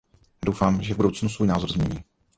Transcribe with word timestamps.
Doufám, 0.45 0.81
že 0.83 0.93
v 0.93 0.97
budoucnu 0.97 1.29
svůj 1.29 1.47
názor 1.47 1.71
změní. 1.71 2.03